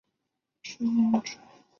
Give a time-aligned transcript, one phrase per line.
[0.03, 0.03] 对
[0.79, 1.31] 拳支援者